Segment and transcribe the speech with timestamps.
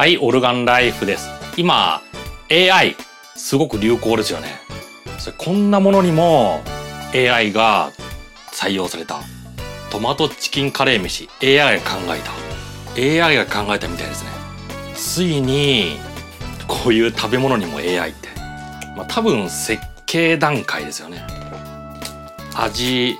[0.00, 1.28] はい、オルガンライフです。
[1.58, 2.00] 今、
[2.50, 2.96] AI、
[3.36, 4.62] すごく流行ですよね。
[5.18, 6.62] それこんなものにも
[7.14, 7.90] AI が
[8.50, 9.20] 採用された。
[9.90, 12.20] トマトチキンカレー飯、AI が考え
[12.96, 13.26] た。
[13.26, 14.30] AI が考えたみたいですね。
[14.94, 15.98] ついに、
[16.66, 18.30] こういう食べ物にも AI って。
[18.96, 21.26] まあ多分設計段階ですよね。
[22.56, 23.18] 味、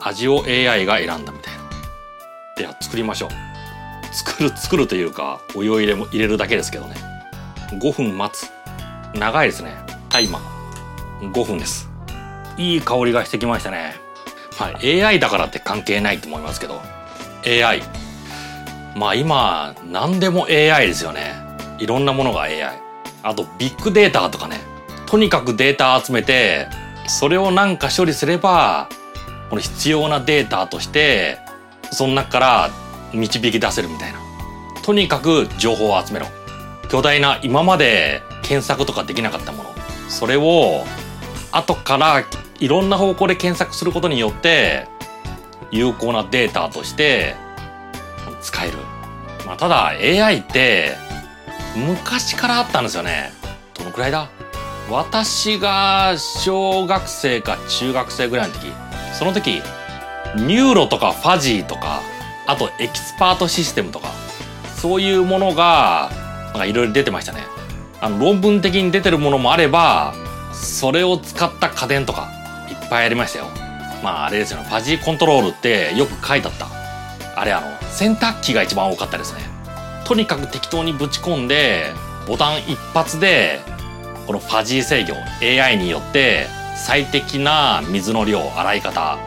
[0.00, 1.60] 味を AI が選んだみたいな。
[2.56, 3.45] では作りましょう。
[4.16, 6.96] 作る 作るというかお湯を入れも入れるだけですけどね。
[7.72, 8.50] 5分待つ。
[9.14, 9.76] 長いですね。
[10.08, 11.32] タイマー。
[11.32, 11.90] 5分です。
[12.56, 13.96] いい香りがしてきましたね。
[14.58, 16.80] まあ AI だからって関係ないと思いますけど。
[17.46, 17.82] AI
[18.94, 21.34] まあ今何でも AI ですよね。
[21.78, 22.70] いろんなものが AI
[23.22, 24.60] あとビッグデータとかね。
[25.04, 26.68] とにかくデータ集めて
[27.06, 28.88] それをなんか処理すれば
[29.50, 31.38] この必要なデータとして
[31.92, 32.70] その中から
[33.12, 34.18] 導き出せるみたいな。
[34.82, 36.26] とにかく情報を集めろ。
[36.88, 39.74] 巨大な今まで検索とかできなかったもの。
[40.08, 40.84] それを
[41.50, 42.24] 後から
[42.60, 44.86] いろんな方向で検索することによって
[45.70, 47.34] 有効なデータとして
[48.40, 48.78] 使える、
[49.46, 50.96] まあ、ただ AI って
[51.74, 53.32] 昔からあったんですよね。
[53.74, 54.28] どのくらいだ？
[54.88, 58.72] 私が小学生か中学生ぐらいの時。
[59.12, 59.62] その時
[60.36, 62.02] ニューロとかファジーとか
[62.46, 64.12] あとエキスパートシステムとか
[64.76, 66.10] そういうものが
[66.46, 67.40] なんかいろいろ出てましたね。
[68.00, 70.14] あの論文的に出てるものもあれば
[70.52, 72.30] それを使った家電とか
[72.70, 73.46] いっぱいありましたよ。
[74.02, 74.64] まああれですよね。
[74.66, 76.66] ファジーコントロールってよく書いてあった。
[77.40, 79.40] あれあの洗濯機が一番多かったですね。
[80.04, 81.92] とにかく適当にぶち込んで
[82.28, 83.60] ボタン一発で
[84.26, 89.18] このファジー制御 AI によって最適な水の量洗い方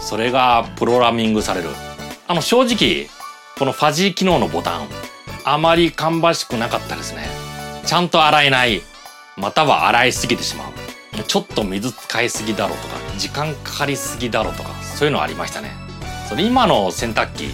[0.00, 1.68] それがプログラミングされる。
[2.32, 3.10] あの正直
[3.58, 4.88] このファジー機能のボタン
[5.44, 7.26] あまり芳しくなかったですね。
[7.84, 8.80] ちゃんと洗えない
[9.36, 11.22] または洗いすぎてしまう。
[11.24, 15.72] ちょっと水使いすぎだろうとか時間かかりすぎだろうとかそういうのありましたね。
[16.26, 17.50] それ今の洗濯機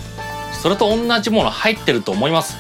[0.63, 2.55] それと同じもの入ってると思います。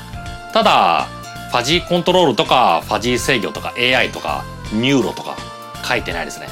[0.52, 1.06] ただ
[1.52, 5.36] ファジーコントロールとかファジー制御とか AI とかニューロとか
[5.84, 6.48] 書いてないですね。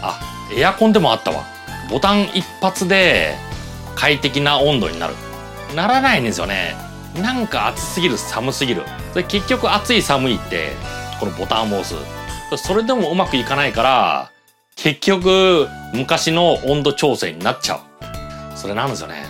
[0.00, 0.20] あ
[0.56, 1.42] エアコンでもあったわ。
[1.90, 3.47] ボタン一発で
[3.98, 5.14] 快適な温度になる。
[5.74, 6.76] ならないんですよね。
[7.16, 8.82] なんか暑すぎる寒すぎる。
[9.12, 10.70] それ結局暑い寒いって
[11.18, 11.96] このボタンを押す。
[12.56, 14.30] それでもうまくいかないから
[14.76, 17.76] 結局昔の温度調整になっちゃ
[18.54, 18.56] う。
[18.56, 19.26] それなんですよね。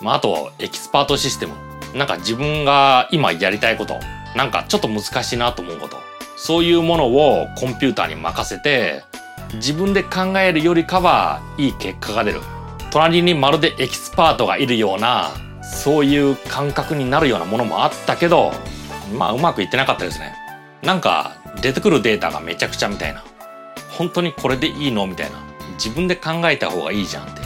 [0.00, 1.52] まああとエキスパートシステム。
[1.94, 4.00] なんか自分が今やりたいこと。
[4.34, 5.98] なんかちょっと難しいなと思うこと。
[6.38, 9.04] そういうものをコンピューターに任せて
[9.56, 12.40] 自分で考えるよりかはいい結果が出る。
[12.90, 15.30] 隣にまるでエキスパートがいるような
[15.62, 18.52] そういう感覚になるようなものもあったけど
[19.16, 20.34] まあうまくいってなかったですね。
[20.82, 23.24] なんか出てくるデータがめちゃくちゃみたいな。
[23.90, 25.38] 本当にこれでいいのみたいな。
[25.74, 27.40] 自分で考えた方がいいじゃんって。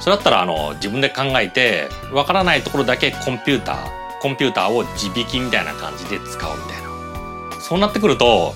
[0.00, 3.76] それだったらあの自分で考えてわからないところだけコンピューター
[4.20, 7.60] コンピューターを地引きみたいな感じで使うみたいな。
[7.60, 8.54] そうなってくると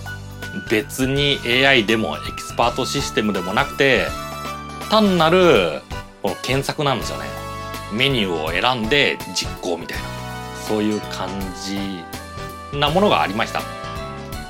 [0.71, 4.09] 別に AI でもエキスパートシステムでもなくて
[4.91, 5.81] 単なる
[6.23, 7.27] この検索なんですよね。
[7.93, 10.05] メニューを選んで実行みたいな。
[10.67, 11.29] そういう感
[11.65, 12.05] じ
[12.79, 13.63] なものがありました。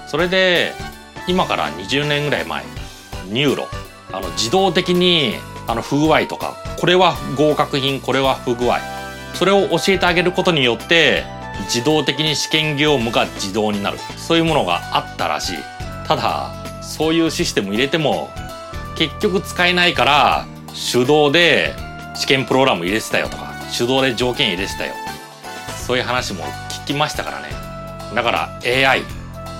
[0.09, 0.73] それで
[1.29, 2.65] 今から20年ぐらい前
[3.27, 3.69] ニューロ。
[4.11, 5.35] あの自動的に
[5.67, 8.79] あの不具合とかこれは合格品これは不具合。
[9.35, 11.25] それを教えてあげることによって
[11.65, 13.99] 自動的に試験業務が自動になる。
[14.17, 15.59] そういうものがあったらしい。
[16.07, 16.51] ただ
[16.83, 18.31] そういうシステム入れても
[18.97, 21.75] 結局使えないから手動で
[22.15, 24.95] 試験プログラム入れてたよとか手動で条件入れてたよ。
[25.87, 26.45] そういう話も
[26.85, 27.49] 聞きましたからね。
[28.15, 29.03] だから AI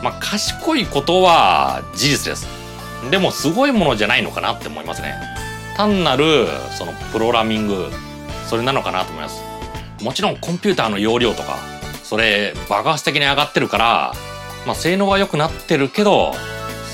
[0.03, 2.47] まあ賢いことは事実です。
[3.11, 5.15] でもすごいものじゃないのかなって思いますね。
[5.77, 6.47] 単なる
[6.77, 7.91] そのプログラミング。
[8.49, 9.43] それなのかなと思います。
[10.03, 11.59] もちろんコンピューターの容量とか
[12.03, 14.13] それ爆発的に上がってるから
[14.67, 16.33] まあ性能は良くなってるけど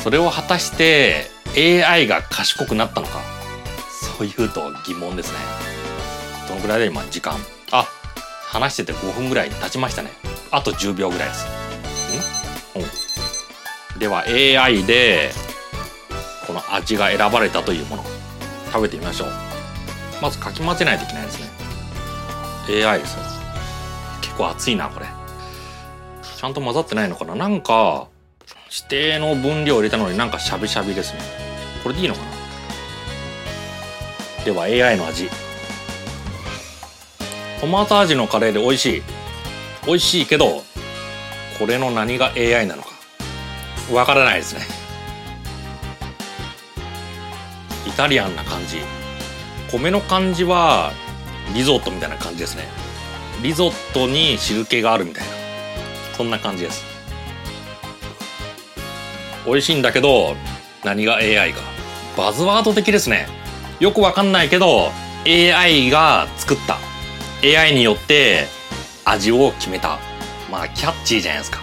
[0.02, 3.33] それを果たして AI が賢くなったのか。
[4.16, 5.38] そういうと疑問ですね。
[6.48, 7.36] どのぐらいで今時間。
[7.72, 7.86] あ
[8.46, 10.10] 話してて5分ぐらい経ちましたね。
[10.52, 11.46] あと10秒ぐらいです。
[12.76, 12.80] ん？
[12.80, 13.98] うん。
[13.98, 15.32] では AI で
[16.46, 18.04] この味が選ばれたというもの
[18.72, 19.28] 食べてみましょう。
[20.22, 21.48] まずかき混ぜないといけないですね。
[22.86, 23.22] AI ですね
[24.20, 25.06] 結構熱いなこれ。
[26.36, 27.34] ちゃんと混ざってないのかな。
[27.34, 28.06] なんか
[28.70, 31.20] 指定の分量入れたのになんかシャビシャビですね。
[31.82, 32.43] これでいいのかな？
[34.44, 35.30] では AI の味。
[37.62, 39.02] トマト味のカレーで美味しい。
[39.86, 40.62] 美味しいけど
[41.58, 42.90] これの何が AI なのか。
[43.90, 44.60] わからないですね。
[47.86, 48.80] イタリアンな感じ。
[49.72, 50.92] 米の感じは
[51.54, 52.68] リゾットみたいな感じですね。
[53.42, 55.30] リゾットに汁気があるみたいな。
[56.18, 56.84] そんな感じです。
[59.46, 60.36] 美味しいんだけど
[60.84, 61.62] 何が AI か。
[62.14, 63.26] バズワード的ですね。
[63.80, 64.90] よくわかんないけど
[65.26, 66.78] AI が作った。
[67.42, 68.46] AI によって
[69.04, 69.98] 味を決めた。
[70.50, 71.60] まあキャッチーじゃないですか。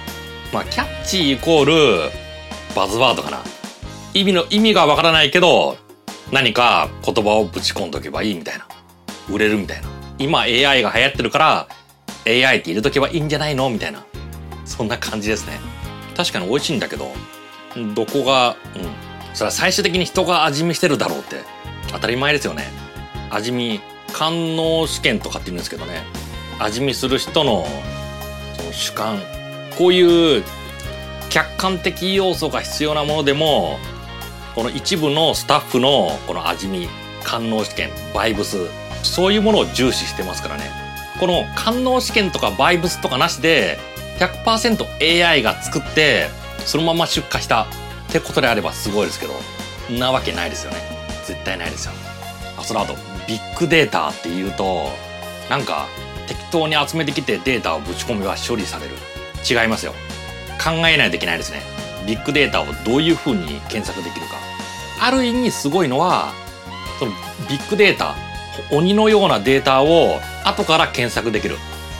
[0.53, 2.11] まあキャッチーイコール
[2.75, 3.41] バズワードかな。
[4.13, 5.77] 意味の意味がわからないけど
[6.31, 8.67] 何か言葉をぶち込んどけばいいみたいな。
[9.29, 9.87] 売れるみたいな。
[10.19, 11.67] 今 AI が流行ってるから
[12.27, 13.69] AI って入れとけばいいんじゃないの？
[13.69, 14.05] みたいな。
[14.65, 15.59] そんな感じですね。
[16.15, 17.11] 確かに美味しいんだけど
[17.95, 19.11] どこがうん。
[19.33, 21.37] それは最終的に人が味見してるだろうって
[21.89, 22.71] 当たり前ですよね。
[23.29, 23.81] 味見
[24.13, 26.03] 官能試験とかって言うんですけどね。
[26.59, 27.65] 味見する人の
[28.57, 29.19] その主観。
[29.77, 30.43] こういう
[31.29, 33.79] 客観的要素が必要なものでも
[34.53, 36.89] この一部のスタッフのこの味見
[37.23, 38.67] 官能試験バイブス
[39.03, 40.69] そういうものを重視してますからね。
[41.19, 43.79] この官能試験とかバイブスとかなしで
[44.19, 46.29] 100%AI が作って
[46.65, 47.67] そのまま出荷したっ
[48.11, 49.33] てことであればすごいですけど
[49.97, 51.00] なわけないですよね。
[51.25, 51.93] 絶対ないですよ。
[52.57, 52.95] あその後
[53.27, 54.89] ビッグデータっていうと
[55.49, 55.87] なんか
[56.27, 58.95] 適当に集めてきてデータをぶち込めば処理される。
[59.49, 59.93] 違いますよ。
[60.63, 61.61] 考えないといけないですね。
[62.05, 64.37] ビッグデータをどういうふうに検索できるか。
[65.01, 66.31] ある意味すごいのは
[66.99, 67.11] その
[67.49, 68.15] ビッグデータ
[68.71, 71.57] 鬼のようなデータを後から検索できる。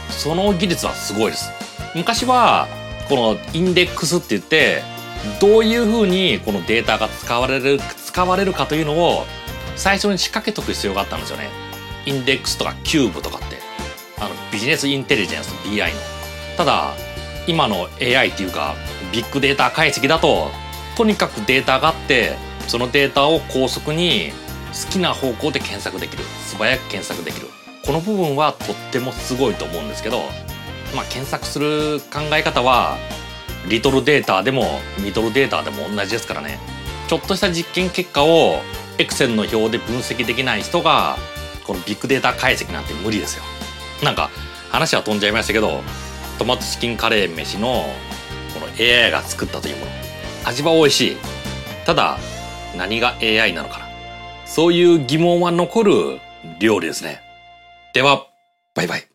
[0.09, 1.49] その技術はすごいです。
[1.95, 2.67] 昔は
[3.09, 4.83] このインデックスって言って
[5.39, 9.25] どういうふうにこのデータが使われる使われるかというのを
[9.75, 11.49] 最初に仕掛けとく必要があったんですよね。
[12.05, 13.57] インデックスとかキューブとかって。
[14.19, 15.99] あのビジネスインテリジェンス BI の。
[16.55, 16.93] ただ
[17.47, 18.75] 今の AI っていうか
[19.11, 20.51] ビッグデータ解析だと
[20.95, 22.35] とにかくデータがあって
[22.67, 24.31] そのデータを高速に
[24.85, 26.23] 好きな方向で検索できる。
[26.47, 27.47] 素早く検索できる。
[27.83, 30.19] この部分はとってもすごいと思うんですけど
[30.95, 32.97] まあ検索する考え方は
[33.67, 36.59] リトルデータでもミドルデータでも同じですからね。
[37.07, 38.61] ちょっとした実験結果を
[38.97, 41.17] エクセルの表で分析できない人が
[41.65, 43.43] このビッグデータ解析なんて無理ですよ。
[44.03, 44.29] なんか
[44.69, 45.81] 話は飛んじゃいましたけど
[46.39, 47.85] トマトチキンカレー飯の
[48.53, 49.91] この AI が作ったというもの。
[50.45, 51.17] 味は美味しい。
[51.85, 52.17] ただ
[52.77, 53.85] 何が AI なのかな。
[54.45, 56.19] そういう疑問は残る
[56.59, 57.21] 料理ですね。
[57.93, 58.27] では
[58.73, 59.10] バイバイ。